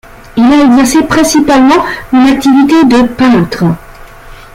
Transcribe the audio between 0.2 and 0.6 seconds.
Il